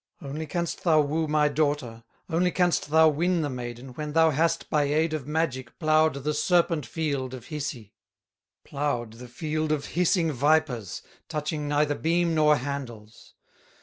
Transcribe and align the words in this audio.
Only 0.19 0.47
canst 0.47 0.83
thou 0.83 0.99
woo 1.01 1.27
my 1.27 1.47
daughter, 1.47 2.03
Only 2.27 2.49
canst 2.49 2.89
thou 2.89 3.07
win 3.09 3.43
the 3.43 3.51
maiden, 3.51 3.89
When 3.89 4.13
thou 4.13 4.31
hast 4.31 4.67
by 4.67 4.85
aid 4.85 5.13
of 5.13 5.27
magic 5.27 5.77
Plowed 5.77 6.15
the 6.23 6.33
serpent 6.33 6.87
field 6.87 7.35
of 7.35 7.49
Hisi, 7.49 7.93
Plowed 8.63 9.13
the 9.19 9.27
field 9.27 9.71
of 9.71 9.85
hissing 9.93 10.31
vipers, 10.31 11.03
Touching 11.29 11.67
neither 11.67 11.93
beam 11.93 12.33
nor 12.33 12.55
handles. 12.55 13.35